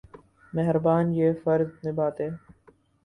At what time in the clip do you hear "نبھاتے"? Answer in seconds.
1.85-2.29